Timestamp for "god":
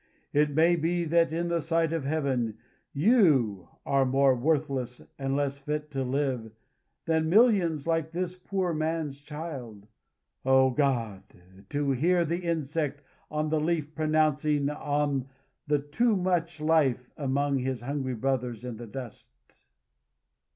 10.71-11.21